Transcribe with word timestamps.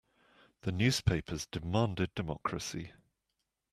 The 0.61 0.71
newspapers 0.71 1.45
demanded 1.45 2.15
democracy. 2.15 2.93